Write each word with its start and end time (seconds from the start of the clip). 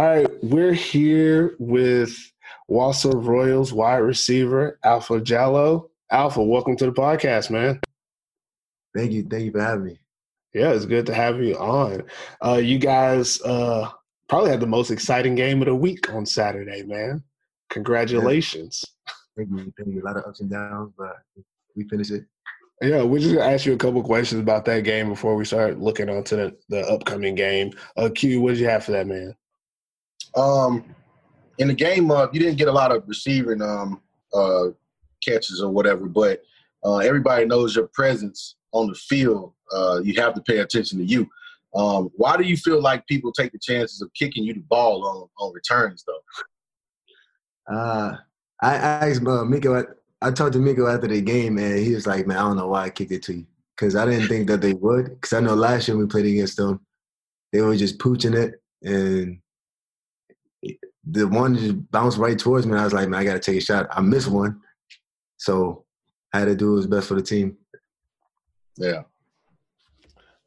All 0.00 0.06
right, 0.06 0.26
we're 0.42 0.72
here 0.72 1.56
with 1.58 2.16
Vaasa 2.70 3.12
Royals 3.12 3.70
wide 3.70 3.98
receiver 3.98 4.78
Alpha 4.82 5.20
Jallo. 5.20 5.90
Alpha, 6.10 6.42
welcome 6.42 6.74
to 6.76 6.86
the 6.86 6.92
podcast, 6.92 7.50
man. 7.50 7.78
Thank 8.96 9.12
you. 9.12 9.24
Thank 9.24 9.44
you 9.44 9.52
for 9.52 9.60
having 9.60 9.84
me. 9.84 10.00
Yeah, 10.54 10.70
it's 10.70 10.86
good 10.86 11.04
to 11.04 11.14
have 11.14 11.42
you 11.42 11.54
on. 11.58 12.04
Uh, 12.42 12.54
you 12.54 12.78
guys 12.78 13.42
uh, 13.42 13.90
probably 14.26 14.48
had 14.48 14.60
the 14.60 14.66
most 14.66 14.90
exciting 14.90 15.34
game 15.34 15.60
of 15.60 15.66
the 15.66 15.74
week 15.74 16.10
on 16.14 16.24
Saturday, 16.24 16.82
man. 16.82 17.22
Congratulations. 17.68 18.82
Yeah. 19.06 19.12
Thank 19.36 19.50
you. 19.50 19.72
Thank 19.76 19.94
you. 19.96 20.02
A 20.02 20.06
lot 20.06 20.16
of 20.16 20.24
ups 20.24 20.40
and 20.40 20.48
downs, 20.48 20.94
but 20.96 21.16
we 21.76 21.86
finished 21.90 22.12
it. 22.12 22.24
Yeah, 22.80 23.02
we're 23.02 23.18
just 23.18 23.34
gonna 23.34 23.52
ask 23.52 23.66
you 23.66 23.74
a 23.74 23.76
couple 23.76 24.02
questions 24.02 24.40
about 24.40 24.64
that 24.64 24.82
game 24.82 25.10
before 25.10 25.36
we 25.36 25.44
start 25.44 25.78
looking 25.78 26.08
onto 26.08 26.36
the, 26.36 26.56
the 26.70 26.80
upcoming 26.88 27.34
game. 27.34 27.72
Uh, 27.98 28.08
Q, 28.08 28.40
what 28.40 28.52
did 28.52 28.60
you 28.60 28.66
have 28.66 28.84
for 28.84 28.92
that, 28.92 29.06
man? 29.06 29.34
Um, 30.36 30.84
in 31.58 31.68
the 31.68 31.74
game, 31.74 32.10
uh, 32.10 32.26
you 32.32 32.40
didn't 32.40 32.56
get 32.56 32.68
a 32.68 32.72
lot 32.72 32.92
of 32.94 33.06
receiving 33.06 33.60
um, 33.62 34.00
uh, 34.32 34.68
catches 35.22 35.62
or 35.62 35.70
whatever, 35.70 36.06
but 36.06 36.42
uh, 36.84 36.98
everybody 36.98 37.44
knows 37.44 37.76
your 37.76 37.88
presence 37.88 38.56
on 38.72 38.88
the 38.88 38.94
field. 38.94 39.52
Uh, 39.72 40.00
you 40.02 40.20
have 40.20 40.34
to 40.34 40.40
pay 40.40 40.58
attention 40.58 40.98
to 40.98 41.04
you. 41.04 41.28
Um, 41.74 42.10
why 42.14 42.36
do 42.36 42.42
you 42.44 42.56
feel 42.56 42.80
like 42.80 43.06
people 43.06 43.32
take 43.32 43.52
the 43.52 43.58
chances 43.58 44.00
of 44.00 44.12
kicking 44.14 44.44
you 44.44 44.54
the 44.54 44.60
ball 44.60 45.06
on, 45.06 45.28
on 45.38 45.52
returns, 45.52 46.04
though? 46.04 47.74
Uh, 47.74 48.16
I 48.60 48.74
asked 48.74 49.26
uh, 49.26 49.44
Miko. 49.44 49.84
I 50.22 50.30
talked 50.32 50.54
to 50.54 50.58
Miko 50.58 50.86
after 50.86 51.06
the 51.06 51.20
game, 51.20 51.58
and 51.58 51.78
he 51.78 51.94
was 51.94 52.06
like, 52.06 52.26
"Man, 52.26 52.36
I 52.36 52.40
don't 52.40 52.56
know 52.56 52.68
why 52.68 52.84
I 52.84 52.90
kicked 52.90 53.12
it 53.12 53.22
to 53.24 53.34
you, 53.34 53.46
because 53.76 53.94
I 53.94 54.04
didn't 54.04 54.28
think 54.28 54.48
that 54.48 54.60
they 54.60 54.74
would. 54.74 55.10
Because 55.10 55.32
I 55.32 55.40
know 55.40 55.54
last 55.54 55.86
year 55.86 55.96
we 55.96 56.06
played 56.06 56.26
against 56.26 56.56
them, 56.56 56.80
they 57.52 57.60
were 57.60 57.76
just 57.76 57.98
pooching 57.98 58.34
it, 58.34 58.60
and 58.82 59.39
the 61.10 61.26
one 61.26 61.56
just 61.56 61.90
bounced 61.90 62.18
right 62.18 62.38
towards 62.38 62.66
me. 62.66 62.78
I 62.78 62.84
was 62.84 62.92
like, 62.92 63.08
man, 63.08 63.20
I 63.20 63.24
got 63.24 63.34
to 63.34 63.40
take 63.40 63.58
a 63.58 63.64
shot. 63.64 63.86
I 63.90 64.00
missed 64.00 64.28
one, 64.28 64.60
so 65.36 65.84
I 66.32 66.40
had 66.40 66.46
to 66.46 66.56
do 66.56 66.70
what 66.70 66.76
was 66.76 66.86
best 66.86 67.08
for 67.08 67.14
the 67.14 67.22
team. 67.22 67.56
Yeah, 68.76 69.02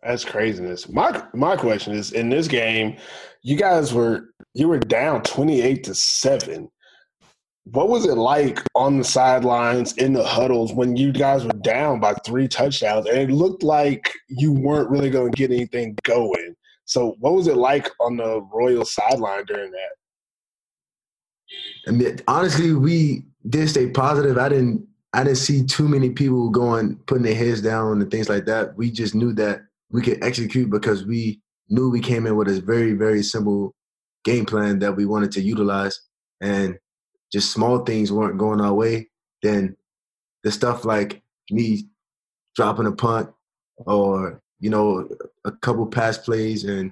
that's 0.01 0.25
craziness. 0.25 0.89
My 0.89 1.23
my 1.33 1.55
question 1.55 1.93
is: 1.93 2.11
in 2.11 2.29
this 2.29 2.47
game, 2.47 2.97
you 3.41 3.57
guys 3.57 3.93
were 3.93 4.29
you 4.53 4.67
were 4.67 4.79
down 4.79 5.23
twenty 5.23 5.61
eight 5.61 5.83
to 5.85 5.95
seven. 5.95 6.69
What 7.65 7.87
was 7.87 8.05
it 8.05 8.15
like 8.15 8.59
on 8.75 8.97
the 8.97 9.05
sidelines 9.05 9.93
in 9.93 10.11
the 10.11 10.23
huddles 10.23 10.73
when 10.73 10.97
you 10.97 11.13
guys 11.13 11.45
were 11.45 11.53
down 11.53 12.01
by 12.01 12.13
three 12.25 12.49
touchdowns 12.49 13.07
and 13.07 13.17
it 13.17 13.31
looked 13.33 13.63
like 13.63 14.11
you 14.27 14.51
weren't 14.51 14.89
really 14.89 15.09
going 15.09 15.31
to 15.31 15.37
get 15.37 15.49
anything 15.49 15.95
going? 16.03 16.55
So, 16.83 17.15
what 17.19 17.33
was 17.33 17.47
it 17.47 17.55
like 17.55 17.89
on 18.01 18.17
the 18.17 18.41
Royal 18.51 18.83
sideline 18.83 19.45
during 19.45 19.71
that? 19.71 19.95
I 21.87 21.91
mean, 21.91 22.19
honestly, 22.27 22.73
we 22.73 23.25
did 23.47 23.69
stay 23.69 23.89
positive. 23.89 24.37
I 24.37 24.49
didn't 24.49 24.87
I 25.13 25.23
didn't 25.23 25.37
see 25.37 25.63
too 25.63 25.87
many 25.87 26.09
people 26.09 26.49
going 26.49 26.95
putting 27.05 27.23
their 27.23 27.35
heads 27.35 27.61
down 27.61 28.01
and 28.01 28.09
things 28.09 28.29
like 28.29 28.45
that. 28.45 28.75
We 28.75 28.89
just 28.89 29.13
knew 29.13 29.33
that 29.33 29.61
we 29.91 30.01
could 30.01 30.23
execute 30.23 30.69
because 30.69 31.05
we 31.05 31.41
knew 31.69 31.89
we 31.89 32.01
came 32.01 32.25
in 32.25 32.35
with 32.35 32.47
a 32.47 32.61
very 32.61 32.93
very 32.93 33.23
simple 33.23 33.75
game 34.23 34.45
plan 34.45 34.79
that 34.79 34.95
we 34.95 35.05
wanted 35.05 35.31
to 35.33 35.41
utilize, 35.41 35.99
and 36.41 36.77
just 37.31 37.51
small 37.51 37.79
things 37.79 38.11
weren't 38.11 38.37
going 38.37 38.61
our 38.61 38.73
way. 38.73 39.09
Then 39.41 39.75
the 40.43 40.51
stuff 40.51 40.85
like 40.85 41.21
me 41.51 41.85
dropping 42.55 42.87
a 42.87 42.91
punt 42.91 43.29
or 43.85 44.41
you 44.59 44.69
know 44.69 45.07
a 45.45 45.51
couple 45.51 45.85
pass 45.85 46.17
plays 46.17 46.63
and 46.63 46.91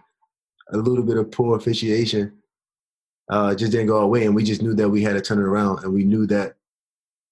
a 0.73 0.77
little 0.77 1.03
bit 1.03 1.17
of 1.17 1.31
poor 1.31 1.55
officiation 1.57 2.41
uh, 3.31 3.55
just 3.55 3.71
didn't 3.71 3.87
go 3.87 3.99
our 3.99 4.07
way, 4.07 4.25
and 4.25 4.35
we 4.35 4.43
just 4.43 4.61
knew 4.61 4.73
that 4.75 4.89
we 4.89 5.01
had 5.01 5.13
to 5.13 5.21
turn 5.21 5.39
it 5.39 5.43
around, 5.43 5.83
and 5.83 5.93
we 5.93 6.03
knew 6.03 6.27
that 6.27 6.55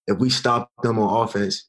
if 0.07 0.17
we 0.17 0.29
stop 0.29 0.71
them 0.81 0.97
on 0.97 1.23
offense, 1.23 1.67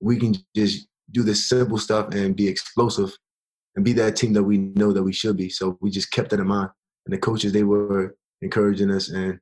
we 0.00 0.16
can 0.18 0.36
just 0.54 0.86
do 1.10 1.22
the 1.22 1.34
simple 1.34 1.76
stuff 1.76 2.14
and 2.14 2.36
be 2.36 2.48
explosive 2.48 3.16
and 3.74 3.84
be 3.84 3.92
that 3.92 4.16
team 4.16 4.32
that 4.32 4.44
we 4.44 4.58
know 4.58 4.92
that 4.92 5.02
we 5.02 5.12
should 5.12 5.36
be. 5.36 5.50
So 5.50 5.76
we 5.80 5.90
just 5.90 6.12
kept 6.12 6.30
that 6.30 6.40
in 6.40 6.46
mind, 6.46 6.70
and 7.06 7.12
the 7.12 7.18
coaches 7.18 7.52
they 7.52 7.64
were 7.64 8.16
encouraging 8.40 8.90
us, 8.92 9.08
and 9.08 9.40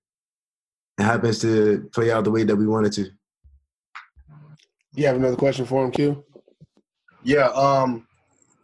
it 0.98 1.02
happens 1.02 1.40
to 1.40 1.88
play 1.92 2.10
out 2.10 2.24
the 2.24 2.30
way 2.30 2.44
that 2.44 2.56
we 2.56 2.66
wanted 2.66 2.92
to. 2.94 3.10
You 4.94 5.06
have 5.06 5.16
another 5.16 5.36
question 5.36 5.66
for 5.66 5.84
him, 5.84 5.90
Q? 5.90 6.24
Yeah, 7.24 7.48
um, 7.48 8.06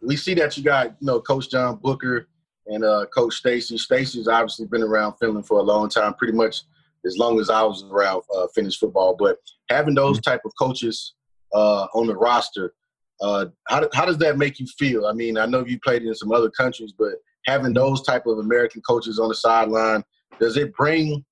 we 0.01 0.15
see 0.15 0.33
that 0.35 0.57
you 0.57 0.63
got 0.63 0.87
you 0.99 1.05
know 1.05 1.21
Coach 1.21 1.51
John 1.51 1.75
Booker 1.75 2.27
and 2.67 2.83
uh, 2.83 3.05
Coach 3.13 3.35
Stacy. 3.35 3.77
Stacy's 3.77 4.27
obviously 4.27 4.67
been 4.67 4.83
around 4.83 5.15
Finland 5.19 5.47
for 5.47 5.59
a 5.59 5.63
long 5.63 5.89
time, 5.89 6.13
pretty 6.15 6.33
much 6.33 6.61
as 7.05 7.17
long 7.17 7.39
as 7.39 7.49
I 7.49 7.63
was 7.63 7.83
around 7.83 8.23
uh, 8.35 8.47
Finnish 8.53 8.79
football. 8.79 9.15
But 9.17 9.37
having 9.69 9.95
those 9.95 10.19
mm-hmm. 10.19 10.31
type 10.31 10.41
of 10.45 10.53
coaches 10.57 11.13
uh, 11.53 11.87
on 11.93 12.07
the 12.07 12.15
roster, 12.15 12.73
uh, 13.21 13.47
how, 13.67 13.87
how 13.93 14.05
does 14.05 14.17
that 14.19 14.37
make 14.37 14.59
you 14.59 14.67
feel? 14.77 15.05
I 15.05 15.13
mean, 15.13 15.37
I 15.37 15.45
know 15.45 15.65
you 15.65 15.79
played 15.79 16.03
in 16.03 16.15
some 16.15 16.31
other 16.31 16.49
countries, 16.49 16.93
but 16.97 17.13
having 17.45 17.73
those 17.73 18.03
type 18.03 18.25
of 18.25 18.39
American 18.39 18.81
coaches 18.81 19.19
on 19.19 19.29
the 19.29 19.35
sideline, 19.35 20.03
does 20.39 20.57
it 20.57 20.73
bring, 20.73 21.23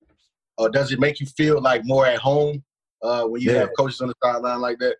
or 0.58 0.68
does 0.68 0.92
it 0.92 1.00
make 1.00 1.20
you 1.20 1.26
feel 1.26 1.60
like 1.60 1.82
more 1.84 2.06
at 2.06 2.18
home 2.18 2.62
uh, 3.02 3.24
when 3.24 3.40
you 3.40 3.52
yeah. 3.52 3.60
have 3.60 3.70
coaches 3.76 4.00
on 4.00 4.08
the 4.08 4.14
sideline 4.22 4.60
like 4.60 4.78
that? 4.78 4.96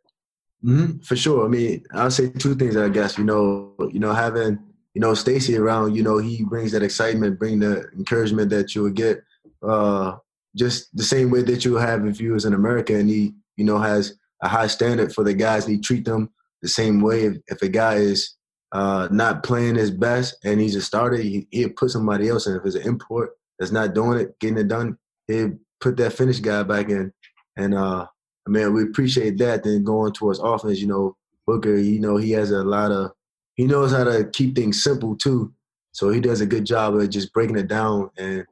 Mm-hmm, 0.65 0.99
for 0.99 1.17
sure. 1.17 1.47
I 1.47 1.49
mean, 1.49 1.85
I'll 1.95 2.11
say 2.11 2.29
two 2.29 2.55
things. 2.55 2.77
I 2.77 2.89
guess 2.89 3.17
you 3.17 3.25
know, 3.25 3.73
you 3.93 3.99
know, 3.99 4.13
having 4.13 4.59
you 4.95 5.01
know, 5.01 5.15
Stacy 5.15 5.57
around, 5.57 5.95
you 5.95 6.03
know, 6.03 6.19
he 6.19 6.45
brings 6.45 6.73
that 6.73 6.83
excitement, 6.83 7.39
bring 7.39 7.61
the 7.61 7.89
encouragement 7.97 8.51
that 8.51 8.75
you 8.75 8.83
would 8.83 8.95
get 8.95 9.23
uh, 9.63 10.17
just 10.57 10.95
the 10.97 11.05
same 11.05 11.31
way 11.31 11.43
that 11.43 11.65
you 11.65 11.77
have 11.77 12.07
if 12.07 12.21
you 12.21 12.33
was 12.33 12.45
in 12.45 12.55
America 12.55 12.95
and 12.95 13.09
he, 13.09 13.35
you 13.57 13.65
know, 13.65 13.79
has 13.79 14.19
a 14.43 14.49
high 14.49 14.67
standard 14.67 15.15
for 15.15 15.23
the 15.23 15.35
guys 15.35 15.67
and 15.67 15.75
he 15.75 15.81
treat 15.81 16.05
them 16.05 16.31
the 16.63 16.69
same 16.69 17.01
way. 17.01 17.25
If, 17.25 17.37
if 17.47 17.63
a 17.63 17.69
guy 17.69 17.97
is 17.97 18.37
uh, 18.73 19.09
not 19.11 19.43
playing 19.43 19.77
his 19.77 19.91
best 19.91 20.37
and 20.45 20.61
he's 20.61 20.75
a 20.75 20.83
starter, 20.83 21.17
he, 21.17 21.47
he'll 21.51 21.71
put 21.71 21.91
somebody 21.91 22.29
else 22.29 22.47
in. 22.47 22.57
If 22.57 22.65
it's 22.65 22.75
an 22.75 22.83
import 22.83 23.31
that's 23.59 23.73
not 23.73 23.95
doing 23.95 24.19
it, 24.19 24.39
getting 24.41 24.59
it 24.59 24.69
done, 24.69 24.99
he'll 25.29 25.53
put 25.81 25.97
that 25.99 26.13
finished 26.15 26.43
guy 26.43 26.63
back 26.63 26.89
in. 26.89 27.13
And 27.57 27.75
uh, 27.75 28.07
I 28.47 28.51
mean, 28.51 28.73
we 28.73 28.83
appreciate 28.83 29.39
that. 29.39 29.63
Then 29.63 29.85
going 29.85 30.13
towards 30.13 30.41
offense, 30.41 30.81
you 30.81 30.89
know, 30.89 31.17
Booker, 31.47 31.77
you 31.77 32.01
know, 32.01 32.17
he 32.17 32.33
has 32.33 32.51
a 32.51 32.63
lot 32.63 32.91
of 32.91 33.13
he 33.61 33.67
knows 33.67 33.93
how 33.93 34.05
to 34.05 34.25
keep 34.33 34.57
things 34.57 34.83
simple 34.83 35.15
too. 35.15 35.53
So 35.93 36.09
he 36.09 36.19
does 36.19 36.41
a 36.41 36.47
good 36.47 36.65
job 36.65 36.97
of 36.97 37.11
just 37.11 37.31
breaking 37.35 37.59
it 37.59 37.69
down 37.69 38.09
and 38.17 38.47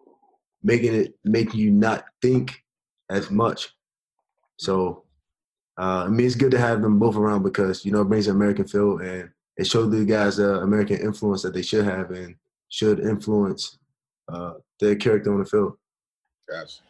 making 0.63 0.95
it 0.95 1.15
making 1.25 1.61
you 1.61 1.71
not 1.71 2.05
think 2.21 2.63
as 3.09 3.31
much. 3.31 3.71
So 4.59 5.05
uh, 5.79 6.05
I 6.05 6.09
mean, 6.09 6.27
it's 6.27 6.35
good 6.35 6.51
to 6.51 6.59
have 6.59 6.83
them 6.83 6.99
both 6.99 7.17
around 7.17 7.43
because 7.43 7.87
you 7.87 7.91
know 7.91 8.03
it 8.03 8.11
brings 8.11 8.27
an 8.27 8.37
American 8.37 8.69
feel 8.69 8.99
and 8.99 9.31
it 9.57 9.67
shows 9.67 9.91
the 9.91 10.05
guys 10.05 10.37
the 10.37 10.61
American 10.61 10.99
influence 10.99 11.41
that 11.41 11.55
they 11.55 11.63
should 11.63 11.87
have 11.87 12.11
and 12.11 12.35
should 12.69 13.01
influence 13.01 13.79
uh, 14.31 14.55
their 14.79 14.95
character 14.95 15.33
on 15.33 15.39
the 15.39 15.47
field. 15.47 15.73
Gotcha. 16.51 16.83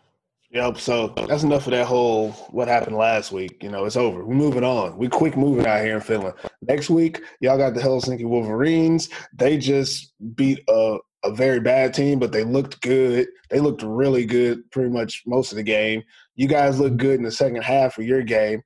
Yep. 0.51 0.79
So 0.79 1.09
that's 1.29 1.43
enough 1.43 1.67
of 1.67 1.73
that 1.73 1.87
whole 1.87 2.31
what 2.51 2.69
happened 2.69 2.97
last 2.97 3.33
week. 3.33 3.63
You 3.63 3.71
know, 3.71 3.85
it's 3.85 3.97
over. 3.97 4.25
We're 4.25 4.35
moving 4.35 4.65
on. 4.65 4.97
We 4.97 5.09
quick 5.09 5.37
moving 5.37 5.67
out 5.67 5.85
here 5.85 5.97
in 5.97 6.01
Finland. 6.01 6.37
Next 6.63 6.89
week, 6.89 7.21
y'all 7.41 7.59
got 7.59 7.75
the 7.75 7.81
Helsinki 7.81 8.25
Wolverines. 8.25 9.11
They 9.35 9.59
just 9.59 10.15
beat 10.35 10.61
a, 10.69 10.99
a 11.23 11.33
very 11.33 11.61
bad 11.61 11.93
team, 11.93 12.19
but 12.19 12.33
they 12.33 12.45
looked 12.45 12.81
good. 12.81 13.29
They 13.51 13.61
looked 13.61 13.83
really 13.83 14.25
good 14.25 14.71
pretty 14.71 14.89
much 14.89 15.23
most 15.27 15.53
of 15.53 15.57
the 15.57 15.63
game. 15.63 16.03
You 16.35 16.49
guys 16.49 16.81
look 16.81 16.97
good 16.97 17.17
in 17.17 17.25
the 17.25 17.31
second 17.31 17.63
half 17.63 17.99
of 17.99 18.07
your 18.07 18.23
game. 18.23 18.63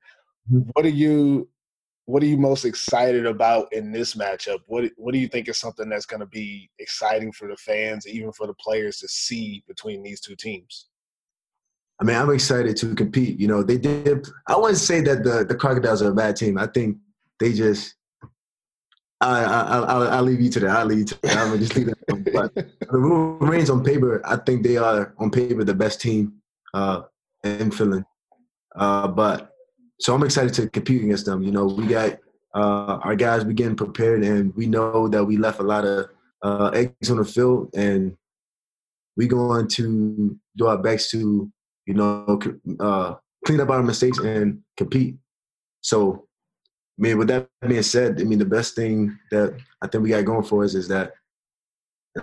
Mm-hmm. 0.52 0.70
What 0.74 0.84
are 0.84 0.90
you 0.90 1.48
what 2.06 2.22
are 2.22 2.26
you 2.26 2.36
most 2.36 2.64
excited 2.64 3.26
about 3.26 3.72
in 3.72 3.90
this 3.90 4.14
matchup? 4.14 4.58
What 4.66 4.84
what 4.96 5.12
do 5.12 5.18
you 5.18 5.26
think 5.26 5.48
is 5.48 5.58
something 5.58 5.88
that's 5.88 6.06
going 6.06 6.20
to 6.20 6.26
be 6.26 6.70
exciting 6.78 7.32
for 7.32 7.48
the 7.48 7.56
fans, 7.56 8.06
even 8.06 8.30
for 8.30 8.46
the 8.46 8.54
players 8.54 8.98
to 8.98 9.08
see 9.08 9.64
between 9.66 10.04
these 10.04 10.20
two 10.20 10.36
teams? 10.36 10.86
I 12.02 12.04
mean, 12.04 12.16
I'm 12.16 12.30
excited 12.30 12.76
to 12.78 12.96
compete. 12.96 13.38
You 13.38 13.46
know, 13.46 13.62
they 13.62 13.78
did. 13.78 14.26
I 14.48 14.56
wouldn't 14.56 14.78
say 14.78 15.02
that 15.02 15.22
the 15.22 15.44
the 15.44 15.54
Crocodiles 15.54 16.02
are 16.02 16.10
a 16.10 16.14
bad 16.14 16.34
team. 16.34 16.58
I 16.58 16.66
think 16.66 16.96
they 17.38 17.52
just. 17.52 17.94
I 19.20 19.44
I 19.44 19.60
I'll, 19.78 20.08
I'll 20.08 20.22
leave 20.24 20.40
you 20.40 20.50
to 20.50 20.60
that. 20.60 20.70
I'll 20.70 20.86
leave 20.86 20.98
you 20.98 21.04
to 21.04 21.20
that. 21.22 21.36
I'm 21.36 21.56
just 21.60 21.76
leave 21.76 21.86
that. 21.86 21.98
But 22.34 22.54
the 22.56 22.98
Wolverines 23.00 23.70
on 23.70 23.84
paper, 23.84 24.20
I 24.26 24.34
think 24.34 24.64
they 24.64 24.78
are 24.78 25.14
on 25.16 25.30
paper 25.30 25.62
the 25.62 25.74
best 25.74 26.00
team 26.00 26.42
uh, 26.74 27.02
in 27.44 27.70
Finland. 27.70 28.04
Uh, 28.74 29.06
but 29.06 29.52
so 30.00 30.12
I'm 30.12 30.24
excited 30.24 30.54
to 30.54 30.68
compete 30.70 31.04
against 31.04 31.26
them. 31.26 31.44
You 31.44 31.52
know, 31.52 31.66
we 31.66 31.86
got 31.86 32.18
uh, 32.52 32.98
our 33.04 33.14
guys. 33.14 33.44
We 33.44 33.54
getting 33.54 33.76
prepared, 33.76 34.24
and 34.24 34.52
we 34.56 34.66
know 34.66 35.06
that 35.06 35.24
we 35.24 35.36
left 35.36 35.60
a 35.60 35.62
lot 35.62 35.84
of 35.84 36.08
uh, 36.42 36.70
eggs 36.74 37.12
on 37.12 37.18
the 37.18 37.24
field, 37.24 37.70
and 37.76 38.16
we 39.16 39.28
going 39.28 39.68
to 39.68 40.36
do 40.56 40.66
our 40.66 40.78
best 40.78 41.12
to 41.12 41.48
you 41.86 41.94
know, 41.94 42.40
uh, 42.80 43.14
clean 43.44 43.60
up 43.60 43.70
our 43.70 43.82
mistakes 43.82 44.18
and 44.18 44.60
compete. 44.76 45.16
So, 45.80 46.26
I 46.98 47.02
mean, 47.02 47.18
with 47.18 47.28
that 47.28 47.48
being 47.66 47.82
said, 47.82 48.20
I 48.20 48.24
mean, 48.24 48.38
the 48.38 48.44
best 48.44 48.76
thing 48.76 49.18
that 49.30 49.58
I 49.80 49.86
think 49.86 50.04
we 50.04 50.10
got 50.10 50.24
going 50.24 50.44
for 50.44 50.62
us 50.62 50.74
is 50.74 50.88
that, 50.88 51.12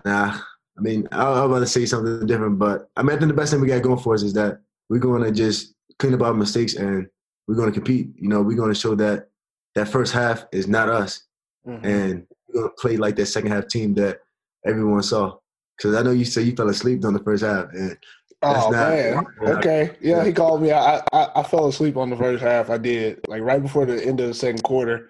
nah, 0.06 0.40
I 0.78 0.82
mean, 0.82 1.08
I, 1.12 1.24
I 1.24 1.42
was 1.42 1.52
about 1.52 1.60
to 1.60 1.68
say 1.68 1.86
something 1.86 2.26
different, 2.26 2.58
but 2.58 2.90
I 2.96 3.04
mean, 3.04 3.16
I 3.16 3.20
think 3.20 3.30
the 3.30 3.36
best 3.36 3.52
thing 3.52 3.62
we 3.62 3.68
got 3.68 3.82
going 3.82 4.00
for 4.00 4.14
us 4.14 4.24
is 4.24 4.34
that 4.34 4.62
we're 4.90 5.00
going 5.00 5.24
to 5.24 5.32
just 5.32 5.74
clean 5.98 6.14
up 6.14 6.22
our 6.22 6.34
mistakes 6.34 6.76
and 6.76 7.08
we're 7.48 7.56
going 7.56 7.70
to 7.70 7.74
compete. 7.74 8.10
You 8.16 8.30
know, 8.30 8.42
we're 8.42 8.58
going 8.58 8.74
to 8.74 8.80
show 8.80 8.96
that 8.96 9.28
that 9.76 9.88
first 9.88 10.14
half 10.14 10.46
is 10.52 10.68
not 10.68 10.90
us, 10.90 11.24
mm-hmm. 11.68 11.86
and 11.86 12.28
we're 12.48 12.62
going 12.62 12.70
to 12.70 12.82
play 12.82 12.98
like 12.98 13.16
that 13.18 13.26
second 13.26 13.52
half 13.52 13.68
team 13.68 13.94
that 13.96 14.20
everyone 14.66 15.04
saw. 15.04 15.38
Because 15.78 15.96
I 15.96 16.02
know 16.02 16.12
you 16.12 16.26
said 16.26 16.46
you 16.46 16.56
fell 16.56 16.70
asleep 16.70 17.02
during 17.02 17.18
the 17.18 17.24
first 17.24 17.44
half, 17.44 17.68
and 17.74 17.98
oh 18.42 18.70
not, 18.70 18.72
man, 18.72 19.26
okay, 19.42 19.98
yeah, 20.02 20.24
he 20.24 20.32
called 20.32 20.62
me. 20.62 20.72
I, 20.72 21.02
I 21.12 21.30
I 21.36 21.44
fell 21.44 21.68
asleep 21.68 21.98
on 21.98 22.10
the 22.10 22.18
first 22.18 22.44
half. 22.44 22.70
I 22.70 22.78
did 22.78 23.20
like 23.28 23.42
right 23.42 23.62
before 23.62 23.86
the 23.86 24.04
end 24.06 24.20
of 24.20 24.28
the 24.28 24.34
second 24.34 24.64
quarter. 24.64 25.10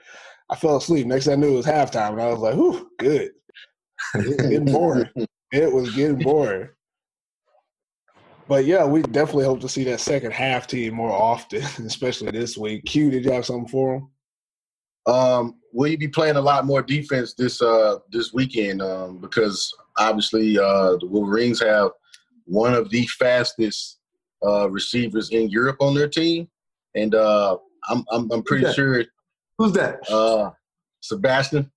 I 0.50 0.56
fell 0.56 0.78
asleep. 0.78 1.06
Next 1.06 1.26
thing 1.26 1.34
I 1.34 1.36
knew, 1.36 1.54
it 1.54 1.58
was 1.58 1.66
halftime, 1.66 2.14
and 2.14 2.22
I 2.22 2.28
was 2.28 2.40
like, 2.40 2.56
"Whew, 2.56 2.90
good." 2.98 3.32
It 4.16 4.28
was 4.28 4.36
getting 4.36 4.66
boring. 4.66 5.10
it 5.52 5.72
was 5.72 5.96
getting 5.96 6.20
boring. 6.20 6.70
But 8.48 8.66
yeah, 8.66 8.84
we 8.84 9.04
definitely 9.04 9.46
hope 9.46 9.60
to 9.62 9.70
see 9.70 9.84
that 9.84 10.00
second 10.00 10.32
half 10.32 10.66
team 10.66 10.96
more 10.96 11.12
often, 11.12 11.62
especially 11.86 12.32
this 12.32 12.58
week. 12.58 12.86
Q, 12.86 13.12
did 13.12 13.26
you 13.26 13.32
have 13.32 13.46
something 13.46 13.68
for 13.68 13.94
them? 13.94 15.14
Um, 15.14 15.60
will 15.72 15.88
you 15.88 15.98
be 15.98 16.08
playing 16.08 16.36
a 16.36 16.42
lot 16.42 16.66
more 16.66 16.82
defense 16.82 17.34
this 17.36 17.62
uh 17.62 17.98
this 18.12 18.34
weekend? 18.34 18.82
Um, 18.82 19.20
because 19.20 19.72
obviously 19.98 20.58
uh, 20.58 20.98
the 20.98 21.08
Wolverines 21.08 21.62
have 21.62 21.92
one 22.50 22.74
of 22.74 22.90
the 22.90 23.06
fastest 23.08 24.00
uh, 24.46 24.70
receivers 24.70 25.30
in 25.30 25.50
Europe 25.50 25.78
on 25.80 25.94
their 25.94 26.08
team, 26.08 26.48
and 26.96 27.16
uh, 27.16 27.58
I'm 27.88 28.04
I'm, 28.12 28.32
I'm 28.32 28.44
pretty 28.44 28.66
Who's 28.66 28.76
sure. 28.76 29.04
Who's 29.58 29.72
that? 29.74 30.10
Uh, 30.10 30.52
Sebastian. 31.02 31.72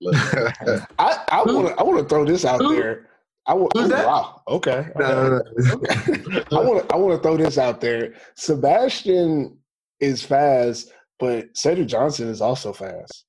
I 0.06 1.24
I 1.28 1.42
want 1.44 1.68
to 1.68 1.74
I 1.78 1.82
want 1.82 1.98
to 1.98 2.04
throw 2.04 2.24
this 2.24 2.44
out 2.44 2.60
there. 2.60 3.08
I 3.46 3.54
want. 3.54 3.72
Oh, 3.74 3.88
wow. 3.88 4.42
Okay. 4.46 4.70
okay. 4.70 4.92
No, 4.96 5.28
no, 5.28 5.42
no. 5.56 6.44
I 6.52 6.62
want 6.62 6.88
to 6.88 6.94
I 6.94 6.96
want 6.96 7.16
to 7.16 7.22
throw 7.22 7.36
this 7.36 7.58
out 7.58 7.80
there. 7.80 8.14
Sebastian 8.36 9.58
is 10.00 10.22
fast, 10.22 10.92
but 11.18 11.56
Cedric 11.56 11.88
Johnson 11.88 12.28
is 12.28 12.40
also 12.40 12.72
fast. 12.72 13.24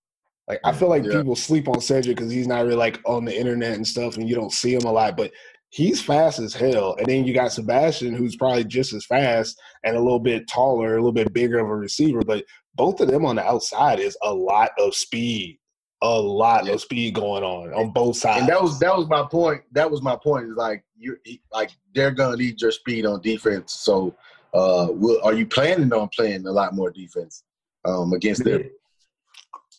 Like 0.49 0.59
I 0.63 0.73
feel 0.73 0.89
like 0.89 1.05
yeah. 1.05 1.17
people 1.17 1.35
sleep 1.35 1.69
on 1.69 1.79
Cedric 1.79 2.17
because 2.17 2.31
he's 2.31 2.47
not 2.47 2.65
really 2.65 2.75
like 2.75 2.99
on 3.05 3.23
the 3.23 3.37
internet 3.37 3.75
and 3.75 3.87
stuff, 3.87 4.17
and 4.17 4.27
you 4.27 4.35
don't 4.35 4.51
see 4.51 4.73
him 4.73 4.81
a 4.81 4.91
lot. 4.91 5.15
But 5.15 5.31
he's 5.69 6.01
fast 6.01 6.39
as 6.39 6.53
hell. 6.53 6.95
And 6.97 7.07
then 7.07 7.25
you 7.25 7.33
got 7.33 7.51
Sebastian, 7.51 8.15
who's 8.15 8.35
probably 8.35 8.63
just 8.63 8.93
as 8.93 9.05
fast 9.05 9.59
and 9.83 9.95
a 9.95 10.01
little 10.01 10.19
bit 10.19 10.47
taller, 10.47 10.93
a 10.93 10.95
little 10.95 11.11
bit 11.11 11.31
bigger 11.33 11.59
of 11.59 11.67
a 11.67 11.75
receiver. 11.75 12.21
But 12.21 12.45
both 12.75 12.99
of 12.99 13.07
them 13.07 13.25
on 13.25 13.35
the 13.35 13.45
outside 13.45 13.99
is 13.99 14.17
a 14.23 14.33
lot 14.33 14.71
of 14.79 14.95
speed, 14.95 15.59
a 16.01 16.19
lot 16.19 16.65
yeah. 16.65 16.73
of 16.73 16.81
speed 16.81 17.13
going 17.13 17.43
on 17.43 17.73
on 17.73 17.91
both 17.91 18.17
sides. 18.17 18.41
And 18.41 18.49
that 18.49 18.61
was 18.61 18.79
that 18.79 18.97
was 18.97 19.07
my 19.07 19.23
point. 19.29 19.61
That 19.71 19.89
was 19.89 20.01
my 20.01 20.15
point. 20.15 20.49
Is 20.49 20.55
like 20.55 20.83
you 20.97 21.17
like 21.51 21.71
they're 21.93 22.11
gonna 22.11 22.37
need 22.37 22.59
your 22.59 22.71
speed 22.71 23.05
on 23.05 23.21
defense. 23.21 23.73
So, 23.73 24.15
uh, 24.53 24.87
will, 24.89 25.21
are 25.23 25.33
you 25.33 25.45
planning 25.45 25.93
on 25.93 26.09
playing 26.09 26.47
a 26.47 26.51
lot 26.51 26.73
more 26.73 26.89
defense 26.89 27.43
um, 27.85 28.13
against 28.13 28.43
them? 28.43 28.63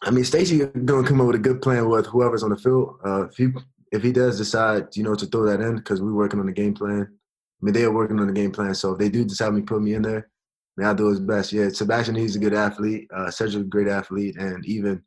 I 0.03 0.11
mean, 0.11 0.25
Stacy 0.25 0.65
gonna 0.67 1.07
come 1.07 1.21
up 1.21 1.27
with 1.27 1.37
a 1.37 1.41
good 1.41 1.61
plan 1.61 1.89
with 1.89 2.07
whoever's 2.07 2.43
on 2.43 2.51
the 2.51 2.57
field. 2.57 2.99
Uh, 3.05 3.27
if 3.27 3.37
he 3.37 3.49
if 3.93 4.03
he 4.03 4.13
does 4.13 4.39
decide, 4.39 4.97
you 4.97 5.03
know, 5.03 5.15
to 5.15 5.27
throw 5.27 5.45
that 5.47 5.61
in, 5.61 5.77
because 5.77 6.01
we're 6.01 6.15
working 6.15 6.41
on 6.41 6.47
the 6.47 6.53
game 6.53 6.75
plan. 6.75 7.03
I 7.11 7.65
mean, 7.65 7.75
they 7.75 7.85
are 7.85 7.93
working 7.93 8.19
on 8.19 8.27
the 8.27 8.33
game 8.33 8.53
plan. 8.53 8.75
So 8.75 8.93
if 8.93 8.99
they 8.99 9.11
do 9.11 9.25
decide 9.25 9.55
to 9.55 9.63
put 9.63 9.83
me 9.83 9.95
in 9.95 10.03
there, 10.03 10.31
I 10.79 10.81
mean, 10.81 10.89
I'll 10.89 10.95
do 10.95 11.09
his 11.09 11.21
best. 11.21 11.53
Yeah, 11.53 11.69
Sebastian, 11.69 12.15
he's 12.15 12.37
a 12.37 12.39
good 12.39 12.55
athlete. 12.55 13.09
Uh, 13.15 13.31
Cedric, 13.31 13.65
a 13.65 13.69
great 13.69 13.89
athlete, 13.89 14.37
and 14.37 14.65
even 14.65 15.03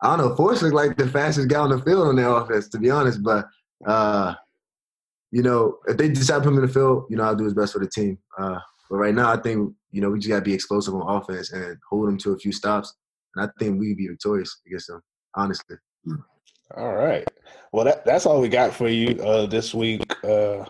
I 0.00 0.16
don't 0.16 0.28
know, 0.28 0.36
Force 0.36 0.62
looks 0.62 0.74
like 0.74 0.96
the 0.96 1.08
fastest 1.08 1.48
guy 1.48 1.58
on 1.58 1.70
the 1.70 1.82
field 1.82 2.08
on 2.08 2.16
their 2.16 2.30
offense, 2.30 2.68
to 2.70 2.78
be 2.78 2.90
honest. 2.90 3.22
But 3.22 3.46
uh, 3.86 4.34
you 5.30 5.42
know, 5.42 5.78
if 5.86 5.98
they 5.98 6.08
decide 6.08 6.36
to 6.36 6.40
put 6.42 6.48
him 6.48 6.56
in 6.56 6.66
the 6.66 6.72
field, 6.72 7.06
you 7.10 7.16
know, 7.16 7.24
I'll 7.24 7.36
do 7.36 7.44
his 7.44 7.54
best 7.54 7.74
for 7.74 7.80
the 7.80 7.88
team. 7.88 8.16
Uh, 8.38 8.58
but 8.88 8.96
right 8.96 9.14
now, 9.14 9.30
I 9.30 9.36
think 9.36 9.74
you 9.90 10.00
know 10.00 10.08
we 10.08 10.20
just 10.20 10.30
gotta 10.30 10.42
be 10.42 10.54
explosive 10.54 10.94
on 10.94 11.16
offense 11.16 11.52
and 11.52 11.76
hold 11.90 12.08
them 12.08 12.16
to 12.18 12.32
a 12.32 12.38
few 12.38 12.52
stops 12.52 12.94
and 13.34 13.44
I 13.44 13.48
think 13.58 13.80
we'd 13.80 13.96
be 13.96 14.08
victorious 14.08 14.60
against 14.66 14.88
them. 14.88 15.00
Honestly. 15.34 15.76
All 16.76 16.94
right. 16.94 17.26
Well, 17.72 17.84
that, 17.84 18.04
that's 18.04 18.26
all 18.26 18.40
we 18.40 18.48
got 18.48 18.74
for 18.74 18.88
you 18.88 19.20
uh, 19.22 19.46
this 19.46 19.74
week, 19.74 20.02
uh, 20.24 20.64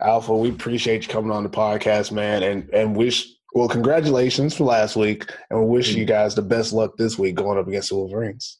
Alpha. 0.00 0.36
We 0.36 0.50
appreciate 0.50 1.02
you 1.02 1.08
coming 1.08 1.30
on 1.30 1.42
the 1.42 1.50
podcast, 1.50 2.12
man, 2.12 2.42
and 2.42 2.70
and 2.70 2.96
wish 2.96 3.28
well, 3.54 3.68
congratulations 3.68 4.56
for 4.56 4.64
last 4.64 4.96
week, 4.96 5.30
and 5.50 5.60
we 5.60 5.66
wish 5.66 5.94
you 5.94 6.06
guys 6.06 6.34
the 6.34 6.42
best 6.42 6.72
luck 6.72 6.96
this 6.96 7.18
week 7.18 7.34
going 7.34 7.58
up 7.58 7.68
against 7.68 7.90
the 7.90 7.96
Wolverines. 7.96 8.58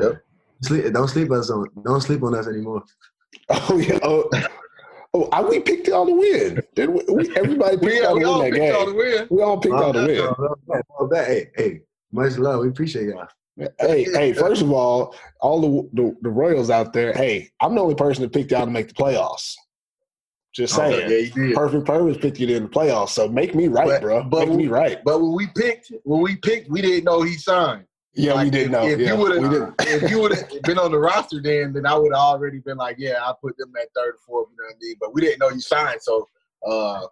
Yep. 0.00 0.22
Sleep, 0.62 0.92
don't 0.92 1.08
sleep 1.08 1.30
us 1.32 1.50
on. 1.50 1.66
Don't 1.84 2.00
sleep 2.00 2.22
on 2.22 2.34
us 2.36 2.46
anymore. 2.46 2.84
Oh 3.48 3.78
yeah. 3.78 3.98
Oh, 4.02 4.28
oh 5.14 5.28
I, 5.32 5.42
we 5.42 5.58
picked 5.58 5.88
y'all 5.88 6.06
to 6.06 6.12
win. 6.12 6.62
Did 6.74 6.90
we, 6.90 7.02
we 7.08 7.36
everybody 7.36 7.76
picked 7.78 8.02
y'all 8.02 8.18
to 8.18 8.24
win 8.24 8.50
that 8.50 8.56
game. 8.56 9.26
We 9.30 9.42
all 9.42 9.58
picked 9.58 9.74
y'all 9.74 9.92
to 9.92 10.06
win. 10.06 11.24
Hey, 11.24 11.50
hey, 11.56 11.80
much 12.12 12.38
love. 12.38 12.60
We 12.60 12.68
appreciate 12.68 13.06
y'all. 13.06 13.26
Hey, 13.78 14.04
hey! 14.04 14.32
First 14.32 14.62
of 14.62 14.72
all, 14.72 15.14
all 15.40 15.60
the, 15.60 16.02
the, 16.02 16.16
the 16.22 16.30
Royals 16.30 16.70
out 16.70 16.92
there. 16.92 17.12
Hey, 17.12 17.50
I'm 17.60 17.74
the 17.74 17.80
only 17.82 17.94
person 17.94 18.22
that 18.22 18.32
picked 18.32 18.50
y'all 18.50 18.64
to 18.64 18.70
make 18.70 18.88
the 18.88 18.94
playoffs. 18.94 19.54
Just 20.54 20.74
saying, 20.74 21.32
oh, 21.36 21.40
yeah, 21.40 21.54
perfect 21.54 21.86
purpose 21.86 22.18
picked 22.18 22.38
you 22.38 22.46
in 22.54 22.64
the 22.64 22.68
playoffs. 22.68 23.10
So 23.10 23.26
make 23.26 23.54
me 23.54 23.68
right, 23.68 23.86
but, 23.86 24.00
bro. 24.02 24.22
But 24.24 24.48
make 24.48 24.56
me 24.56 24.68
right. 24.68 24.98
But 25.02 25.20
when 25.22 25.32
we 25.32 25.46
picked, 25.46 25.92
when 26.04 26.20
we 26.20 26.36
picked, 26.36 26.68
we 26.70 26.82
didn't 26.82 27.04
know 27.04 27.22
he 27.22 27.34
signed. 27.34 27.86
Yeah, 28.14 28.34
like, 28.34 28.44
we 28.44 28.50
didn't 28.50 28.72
know. 28.72 28.86
If 28.86 29.00
yeah, 29.00 29.14
you 29.14 29.16
would 29.16 29.42
have, 29.42 29.74
if 29.80 30.10
you 30.10 30.20
would 30.20 30.34
have 30.34 30.62
been 30.64 30.78
on 30.78 30.90
the 30.90 30.98
roster, 30.98 31.40
then 31.42 31.72
then 31.72 31.86
I 31.86 31.94
would 31.94 32.12
have 32.12 32.20
already 32.20 32.58
been 32.58 32.76
like, 32.76 32.96
yeah, 32.98 33.14
I 33.22 33.32
put 33.40 33.56
them 33.56 33.72
at 33.80 33.88
third, 33.96 34.16
fourth. 34.26 34.48
You 34.50 34.56
know 34.58 34.68
what 34.68 34.76
I 34.76 34.78
mean? 34.82 34.96
But 35.00 35.14
we 35.14 35.22
didn't 35.22 35.38
know 35.38 35.48
you 35.48 35.60
signed, 35.60 36.02
so 36.02 36.28
uh, 36.66 37.06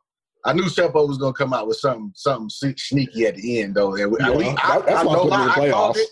I 0.45 0.53
knew 0.53 0.65
Seppo 0.65 1.07
was 1.07 1.19
gonna 1.19 1.33
come 1.33 1.53
out 1.53 1.67
with 1.67 1.77
something 1.77 2.13
something 2.15 2.49
sneaky 2.49 3.27
at 3.27 3.37
the 3.37 3.61
end 3.61 3.75
though. 3.75 3.95
And 3.97 4.11
we, 4.11 4.19
yeah, 4.21 4.31
we, 4.31 4.49
I, 4.49 4.81
that's 4.81 5.01
I, 5.01 5.03
know 5.03 5.29
I, 5.31 5.49
I 5.49 5.71
called 5.71 5.97
it. 5.97 6.09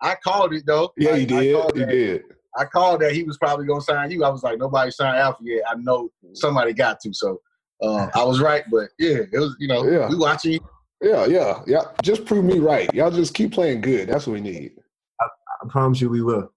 I 0.00 0.14
called 0.22 0.54
it 0.54 0.64
though. 0.66 0.92
Yeah, 0.96 1.16
you 1.16 1.26
did. 1.26 1.44
You 1.44 1.62
that, 1.74 1.88
did. 1.88 2.22
I 2.56 2.64
called 2.66 3.00
that 3.00 3.12
he 3.12 3.24
was 3.24 3.36
probably 3.38 3.66
gonna 3.66 3.80
sign 3.80 4.10
you. 4.10 4.24
I 4.24 4.28
was 4.28 4.42
like, 4.42 4.58
nobody 4.58 4.90
signed 4.90 5.16
Alpha 5.16 5.42
yet. 5.42 5.62
I 5.68 5.74
know 5.76 6.08
somebody 6.34 6.72
got 6.72 7.00
to. 7.00 7.12
So 7.12 7.40
uh, 7.82 8.08
I 8.14 8.22
was 8.22 8.40
right, 8.40 8.64
but 8.70 8.90
yeah, 8.98 9.18
it 9.32 9.38
was 9.38 9.56
you 9.58 9.68
know 9.68 9.84
yeah. 9.84 10.08
we 10.08 10.16
watching. 10.16 10.60
Yeah, 11.02 11.26
yeah, 11.26 11.60
yeah. 11.66 11.82
Just 12.02 12.24
prove 12.24 12.44
me 12.44 12.60
right. 12.60 12.92
Y'all 12.94 13.10
just 13.10 13.34
keep 13.34 13.52
playing 13.52 13.80
good. 13.80 14.08
That's 14.08 14.26
what 14.26 14.34
we 14.34 14.40
need. 14.40 14.72
I, 15.20 15.24
I 15.24 15.68
promise 15.68 16.00
you, 16.00 16.08
we 16.08 16.22
will. 16.22 16.50